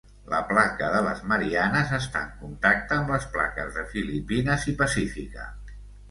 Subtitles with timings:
[0.33, 5.45] La placa de les Mariannes està en contacte amb les plaques de Filipines i pacífica.